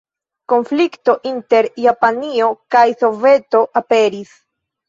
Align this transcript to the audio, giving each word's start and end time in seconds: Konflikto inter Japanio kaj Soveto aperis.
Konflikto 0.53 1.15
inter 1.33 1.69
Japanio 1.85 2.49
kaj 2.77 2.85
Soveto 3.05 3.63
aperis. 3.83 4.35